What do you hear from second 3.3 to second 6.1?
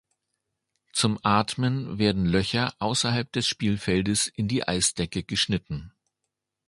des Spielfeldes in die Eisdecke geschnitten.